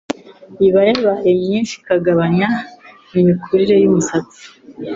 iba 0.67 0.81
yabaye 0.89 1.31
myinshi 1.41 1.73
ikagabanya 1.79 2.47
imikurire 3.19 3.75
y'umusatsi, 3.79 4.41